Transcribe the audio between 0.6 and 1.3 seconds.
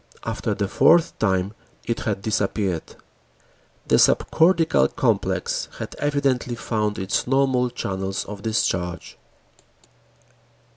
fourth